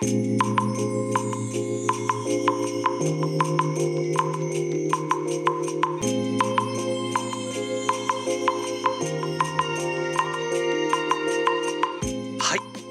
[0.00, 0.06] はい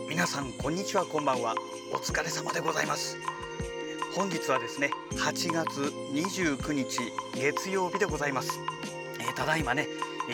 [0.09, 1.55] 皆さんこんにちはこんばんは。
[1.93, 3.17] お疲れ様でございます。
[4.13, 8.59] 本日はですね8月29日月曜日でございます、
[9.21, 9.87] えーただいまね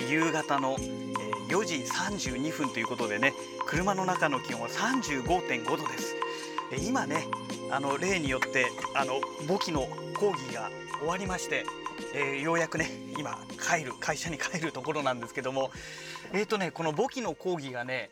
[0.10, 3.36] 夕方のえー4時32分ということでね
[3.68, 6.23] 車の中の気温は35.5度です。
[6.78, 7.26] 今ね
[7.72, 9.88] あの例によってあの簿記の
[10.18, 11.66] 講義が終わりまして、
[12.16, 15.72] えーようやくね今帰る会社に帰るところなんですけども
[16.34, 18.10] えーとねこの簿記の講義がね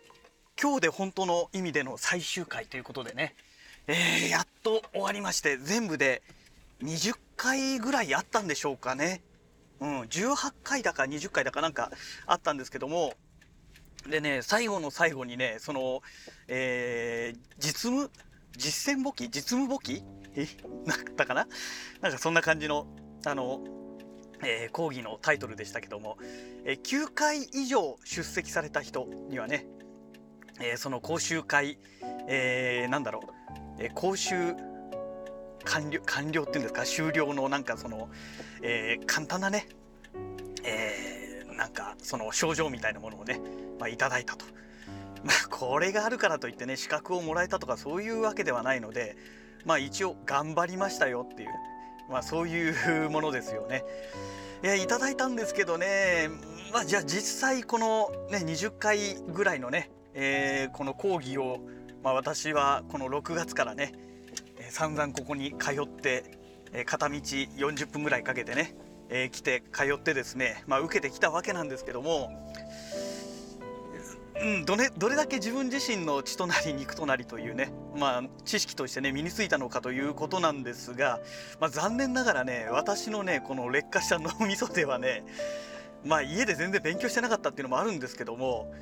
[0.61, 3.35] 今日で本当の意味での最終回ということでね、
[3.87, 6.21] えーやっと終わりまして全部で
[6.83, 9.21] 20回ぐらいあったんでしょうかね。
[9.79, 11.91] うん、18回だか20回だかなんか
[12.27, 13.13] あったんですけども
[14.07, 16.01] でね最後の最後にねその、
[16.47, 18.11] えー実務
[18.61, 19.25] 実践簿記？
[19.29, 20.03] 実務簿記？
[20.35, 20.45] え？
[20.85, 21.47] なったかな？
[22.01, 22.87] なんかそんな感じの
[23.25, 23.61] あの、
[24.43, 26.17] えー講義のタイトルでしたけども、
[26.65, 29.65] えー9回以上出席された人にはね、
[30.59, 31.77] えーその講習会、
[32.27, 33.21] えーなんだろ
[33.77, 34.35] う、えー講習
[35.63, 36.83] 完了完了っていうんですか？
[36.85, 38.09] 終了のなんかその、
[38.61, 39.67] えー簡単なね、
[40.63, 43.39] えーなんかその症状みたいなものをね、
[43.79, 44.45] まあ、いただいたと。
[45.25, 49.15] まあ、これがあるからといってね資格をもらえたとかそういうわけではないので
[49.65, 51.49] まあ一応頑張りましたよっていう、
[52.09, 53.83] まあ、そういうものですよね。
[54.63, 56.29] いやいただいたんですけどね
[56.71, 61.59] まあじゃあ実際このね20回ぐらいのね、えーこの講義を、
[62.03, 63.93] まあ、私はこの6月からね、
[64.57, 66.23] えー散々ここに通って、
[66.71, 68.75] えー片道40分ぐらいかけてね、
[69.09, 72.29] えー来て通ってですね、まあ、受けてきたわけなんですけども、
[74.43, 81.19] うん、どれどれだけ自分自身の血となり肉となりというね、まあ、知識としてね身についたのかということなんですが、
[81.59, 85.23] まあ、残念ながらね私のねこの劣化した脳みそではね
[86.03, 88.73] まあ家で全然勉強してなかったっていうのもあるんですけども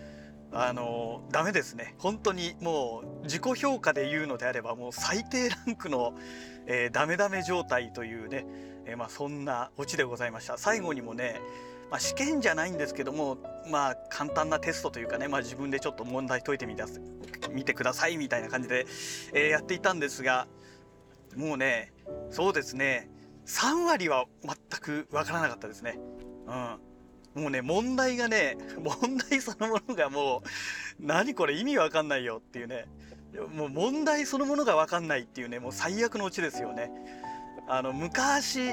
[0.52, 1.94] あのダメですね。
[2.00, 6.14] 本当にもう自己評価で言うのであればもう最低ランクの、
[6.66, 8.46] えーダメダメ状態というね、
[8.86, 10.58] えーまあ、そんなオチでございました。
[10.58, 11.40] 最後にもね、
[11.90, 13.38] まあ、試験じゃないんですけども
[13.70, 16.86] まあ簡単なテストというかね、まあ、自分でちょっと問題解いてみた
[17.52, 18.86] 見てくださいみたいな感じで、
[19.34, 20.48] えーやっていたんですが
[21.36, 21.92] もうね
[22.30, 23.10] そうですね
[23.46, 26.00] 3割は全くわからなかったですね。
[26.48, 26.90] うん
[27.42, 30.44] もうね問題がね問題そのものがも
[31.00, 32.86] う何これ意味わかんないよっていうね
[33.56, 36.92] もう問題そのものがわかんないっていうねもう最悪のオチですよね。
[37.68, 38.72] あの昔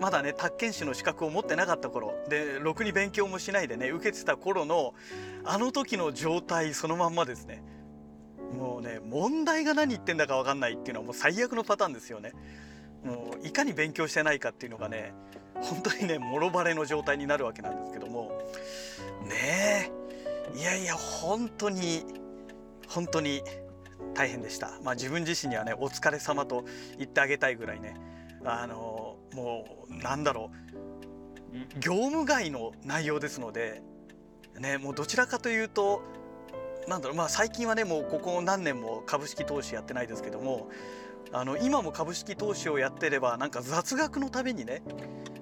[0.00, 2.14] まだね宅建士の資格を持ってなかった頃。
[2.28, 4.94] でろくに勉強もしないでね受けてた頃の
[5.44, 7.62] あの時の状態そのまんまですね。
[8.56, 12.32] もうね問題が何言ってんだかわかんないっていうのはもう最悪のパターンですよね。
[13.04, 15.12] もういかに勉強してないかっていうのがね
[15.60, 18.40] 本当にねもろバレの状態になるわけなんですけども。
[19.28, 19.90] ね
[20.54, 20.58] え。
[20.58, 22.04] いやいや本当に
[22.88, 23.42] 本当に
[24.14, 24.78] 大変でした。
[24.82, 26.64] まあ自分自身にはねお疲れ様と
[26.98, 27.94] 言ってあげたいぐらいね。
[28.44, 29.03] あの
[29.34, 30.74] もうなんだろう。
[31.78, 33.82] 業務外の内容ですので
[34.58, 36.02] ねもうどちらかというと
[36.88, 40.68] なんだろうまあ最近はねもうここ何年も株式投資やってないですけども
[41.32, 44.82] あの今も株式投資をやってればなんか雑学のためにね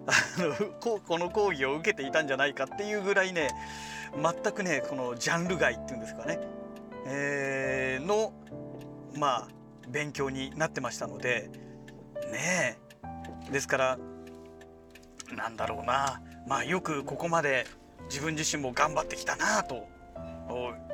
[0.06, 3.50] あのここの講義を受けていたんじゃないかっていうぐらいね
[4.20, 6.40] 全くねこのジャンル外っていうんですかね、
[7.06, 8.32] えーの
[9.18, 9.48] まあ
[9.88, 11.50] 勉強になってましたので
[12.30, 12.81] ねえ。
[13.52, 13.98] ですから
[15.36, 17.66] なんだろうなまあよくここまで
[18.08, 19.86] 自分自身も頑張ってきたなと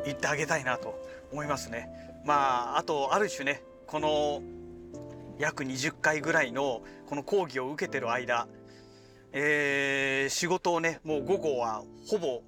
[0.05, 0.95] 言ってあげたいなと
[1.33, 1.89] 思いますね。
[2.25, 4.43] まああとある種ねこの
[5.39, 8.49] 約20回ぐらいのこの講義を受けてる間、
[9.33, 12.43] えー仕事をねもう午後はほぼ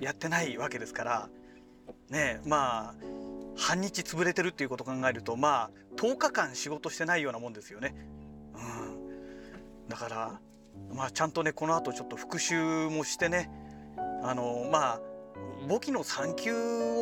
[0.00, 1.28] やってないわけですから
[2.10, 2.94] ねまあ
[3.56, 7.94] 半日潰れてるっていうことを考えるとまあ10日間仕事してないようなもんですよね。
[8.54, 8.83] うん、
[9.88, 10.40] だから
[10.92, 13.50] まあちゃんとねこの後ちょっと復習もしてね
[14.22, 15.00] あのまあ
[15.68, 16.52] 簿記の3級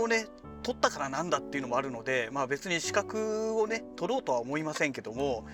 [0.02, 0.26] をね
[0.62, 5.44] 取ったからなんだっていうのもあるのでまあ別に資格をね取ろうとは思いませんけども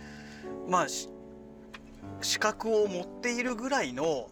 [0.69, 0.86] まあ
[2.20, 4.28] 資格を持っているぐらいの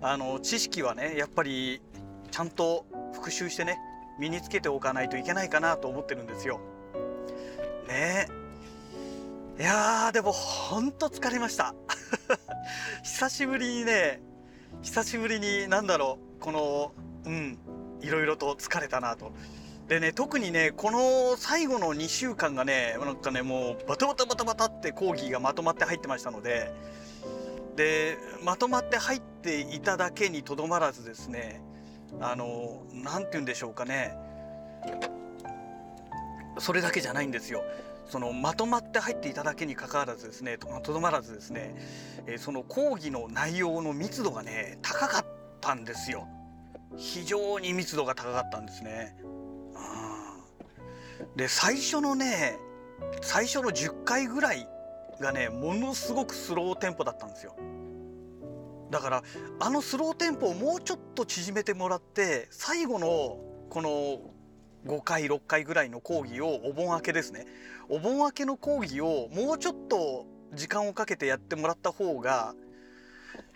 [0.00, 1.82] あの知識はねやっぱり
[2.30, 3.78] ちゃんと復習してね
[4.18, 6.60] 身につけておかないといけないかなと思ってるんですよ。
[7.88, 8.28] ね
[9.58, 11.74] いやーでもほんと疲れました。
[13.02, 14.20] 久しぶりにね
[14.82, 16.92] 久しぶりになんだろうこの
[17.24, 17.58] うん
[18.00, 19.32] いろいろと疲れたなと
[19.88, 26.72] でね特にねこの最後の2週間がねなんかねもうバタバタバタバタって講義がまとまって入ってましたので
[27.76, 31.62] でまとまって入っていただけにとどまらずですね
[32.20, 34.16] あの何て言うんでしょうかね
[36.58, 37.62] それだけじゃないんですよ。
[38.08, 41.74] そのまとまって入っていただけにかかわらずですねとどまらずですね、
[42.26, 45.26] えー、その講義の内容の密度がね高かっ
[45.60, 46.26] たんですよ。
[46.96, 49.16] 非常に密度が高かったんですね。
[51.36, 52.58] で最初のね
[53.20, 54.68] 最初の10回ぐらい
[55.20, 57.54] がねものすごくスローテンポだったんですよ。
[58.90, 59.22] だから
[59.60, 63.38] あのスローテンポをもうちょっと縮めてもらって最後の
[63.68, 64.37] この
[64.86, 67.46] 5回6回ぐらいの講義をお盆明けですね。
[67.88, 72.54] お盆明けの講義をもうちょっと時間をかけてやってもらった方が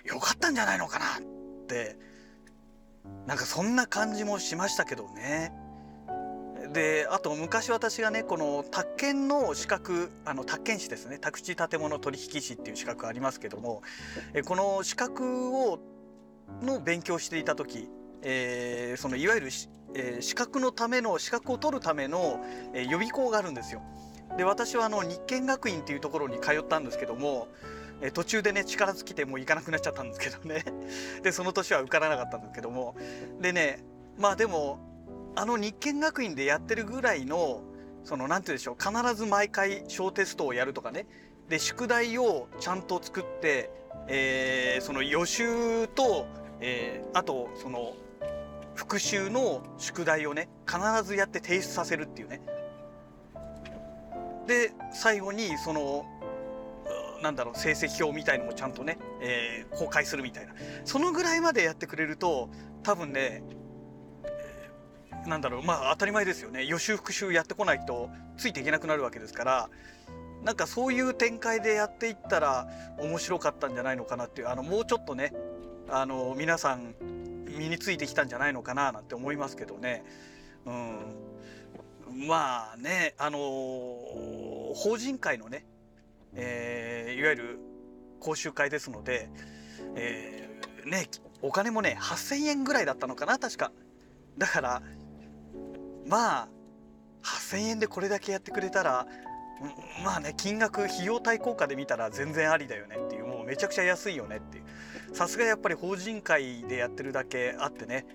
[0.04, 1.96] 良かったんじゃないのかなって
[3.26, 5.52] なんかそんな感じもしましたけどね。
[6.72, 11.18] であと昔私がねこの宅建の資格あの宅建士ですね。
[11.18, 13.82] 宅地建物取引士っていう資格ありますけども
[14.44, 15.78] この資格を
[16.62, 17.88] の勉強していた時、
[18.22, 19.50] えー、そのいわゆる、
[19.94, 22.40] えー、資格のための資格を取るための、
[22.74, 23.82] えー、予備校があるんですよ。
[24.36, 27.48] で私はあの日建学院っていうところに通ったんですけども、
[28.00, 30.64] え途中でね力尽きてもう行かなくなっちゃったんですけどね。
[31.22, 32.96] でその年は受からなかったんですけども。
[33.40, 33.84] でね
[34.18, 34.78] まあでも
[35.36, 37.62] あの日建学院でやってるぐらいの
[38.04, 41.06] その何て言うんでしょう必ず毎回小テストをやるとかね。
[41.48, 43.70] で宿題をちゃんと作って、
[44.08, 46.26] えー、その予習と、
[46.60, 47.94] えー、あとその
[48.74, 52.40] 復習の宿題をね必ずやって提出させるっていうね。
[54.46, 56.04] で最後にその
[57.22, 60.54] なんだろう成績表みたいのもちゃんとね、えー、公開するみたいな。
[60.84, 62.48] そのぐらいまでやってくれると
[62.82, 63.44] 多分ね、
[64.24, 66.64] えー、なんだろうまあ当たり前ですよね。
[66.64, 69.70] 予習復習やってこないとついていけなくなるわけですから
[70.42, 75.32] なんかそういう展開でやっていったら面白かったんじゃないのかなっていうあのもうちょっとね
[75.88, 76.94] あの皆さん
[77.52, 80.04] 身についてきたんじゃないのかななんて思いますけどね。
[80.66, 82.26] うん。
[82.26, 85.64] まあねあのー、法人会のね、
[86.34, 87.58] えー、いわゆる
[88.20, 89.30] 講習会ですので、
[89.96, 91.08] えー、ね
[91.40, 93.72] お金もね8,000円ぐらいだったのかな確か。
[94.38, 94.82] だから
[96.06, 96.48] まあ
[97.22, 99.06] 8,000円でこれだけやってくれたら
[100.04, 104.61] まあね金額費用対効果で見たら全然ありだよねっていうもうめちゃくちゃ安いよねっていう。
[105.12, 108.06] さすがやっぱり法人会でやってるだけあってね。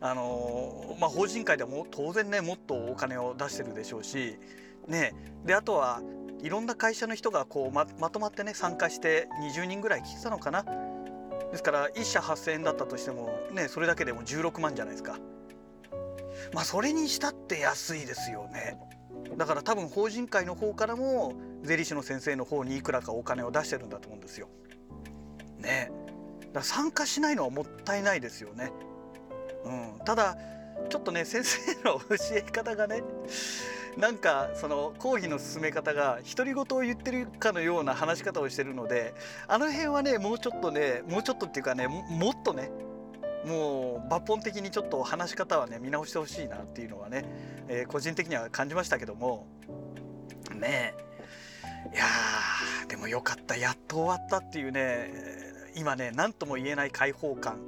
[0.00, 4.38] あのまあ、法人会でも当然ねもっとお金を出してるでしょうし、
[4.86, 5.12] ね、
[5.44, 6.02] であとは
[6.40, 10.64] いろんな会社の人がこうままとまってね参加して20人ぐらい来てたのかな。
[11.50, 15.18] ですから1社8,000円だったとしてもねそれだけでも16万じゃないですか。
[16.54, 18.78] まあそれにしたって安いですよね。
[19.36, 24.48] だから多分法人会の方からも税理士の先生の方にいくらかお金を出してるんだと思うんですよ。
[25.58, 25.90] ね。
[26.06, 26.07] え
[26.52, 28.72] だ参加しないのはもったいないですよね。
[29.64, 30.36] うん、ただ
[30.88, 33.02] ちょっとね先生の教え方がね
[33.96, 39.14] なんかその講義の進め方が独り言を言ってるかのような話し方をしてるので
[39.48, 42.70] あの辺はねもうちょっとねもうちょっとっていうかねもっとね
[43.44, 47.24] もう抜本的にちょっと話し方はね見直してほしいなっていうのはね、
[47.68, 49.46] えー、個人的には感じましたけども。
[50.54, 50.94] ね。
[50.94, 51.08] え
[51.94, 52.04] いや
[52.88, 53.56] でもよかった。
[53.56, 55.10] やっと終わったっていうね。
[55.78, 57.58] 今ね何とも言えない開放感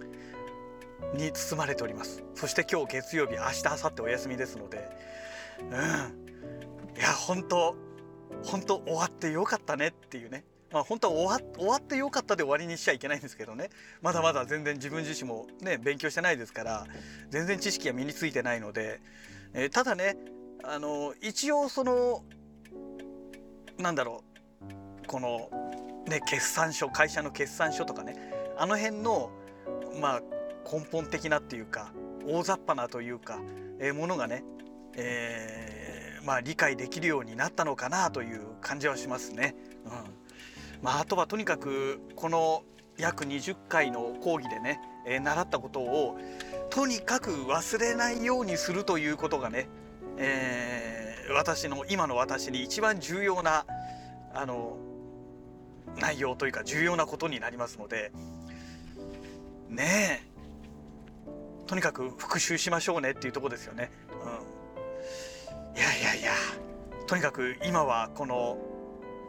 [1.14, 2.24] に包まれております。
[2.34, 4.88] そして今日月曜日明日明後日お休みですので。
[5.60, 6.98] うん。
[6.98, 7.76] いや本当
[8.42, 10.44] 本当終わってよかったねっていうね。
[10.72, 13.70] まあ本当は終わってよかったで終わりにしちゃいけないんですけどね。
[14.02, 16.86] まだまだ全然自分自身もね勉強してないですから
[17.30, 19.00] 全然知識が身についてないので、
[19.54, 20.16] えー、ただね
[20.64, 22.24] あの一応その
[23.78, 24.22] なんだろ
[25.02, 25.50] うこの
[26.10, 28.16] ね決算書会社の決算書とかね
[28.58, 29.30] あの辺の
[30.00, 30.20] まあ
[30.70, 31.92] 根本的なっていうか
[32.26, 33.40] 大雑把なというか、
[33.78, 34.44] えー、ものがね、
[34.94, 39.54] えー、まあ、理解できるようになったのかなという感じはしますね。
[39.86, 39.90] うん
[40.82, 42.62] まあ、あとはとにかくこの
[42.98, 46.18] 約20回の講義でね、えー、習ったことを
[46.68, 49.68] とにかく忘れないようにするということがね、
[50.18, 53.64] え、私の今の私に一番重要な
[54.34, 54.76] あの
[55.98, 58.12] 内容というか重要なことになりますので
[59.68, 60.30] ねえ。
[61.66, 63.90] とにかく復習しましょうねっていうとこですよね。
[64.10, 66.32] うん、いやいやいや。
[67.06, 68.58] とにかく今はこの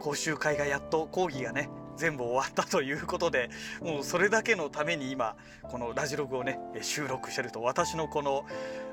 [0.00, 3.50] 講習会がやっと講義がね全部終わったということで
[3.80, 8.44] もうそれだけのために今このラジログをね収録してると私のこの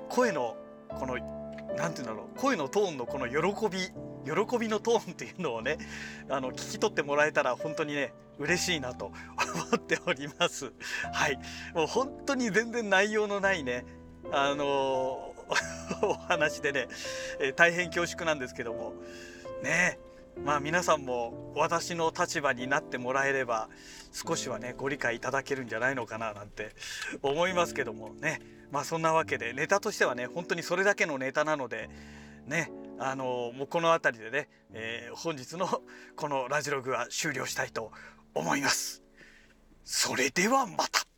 [0.09, 0.55] 声の
[0.89, 1.15] この
[1.77, 3.79] 何て言うんだろう声のトーンのこの喜び
[4.25, 5.77] 喜びのトーンっていうのをね
[6.29, 9.13] あの聞き取ってもらえたら本当にね嬉しいなと思
[9.75, 10.71] っております。
[11.11, 11.37] はい。
[11.73, 13.85] もう本当に全然内容のないね
[14.31, 15.35] あの
[16.01, 16.87] お話でね、
[17.39, 18.93] えー、大変恐縮なんですけども。
[19.63, 19.99] ね
[20.45, 23.67] まあ皆さんも私の立場になってもらえれば
[24.13, 26.71] 少しはねご理解いただけるんじゃないのかななんて
[27.21, 28.39] 思いますけどもね。
[28.71, 31.89] まあそんなわけでネタとしてはね本当にそれだけのネタなので
[32.45, 35.67] ねあのもうこの辺りでね、えー、本日の
[36.15, 37.91] このラジログは終了したいと
[38.33, 39.01] 思います。
[39.85, 41.08] それではまた